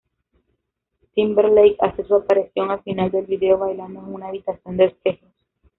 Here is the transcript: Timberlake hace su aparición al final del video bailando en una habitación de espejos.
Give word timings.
Timberlake 1.13 1.75
hace 1.79 2.03
su 2.05 2.15
aparición 2.15 2.71
al 2.71 2.81
final 2.81 3.11
del 3.11 3.27
video 3.27 3.59
bailando 3.59 3.99
en 3.99 4.11
una 4.11 4.29
habitación 4.29 4.75
de 4.75 4.85
espejos. 4.85 5.29